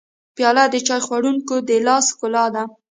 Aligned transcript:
پیاله 0.35 0.63
د 0.69 0.75
چای 0.87 1.01
خوړونکي 1.05 1.55
د 1.69 1.71
لاس 1.85 2.05
ښکلا 2.13 2.45
ده. 2.55 2.63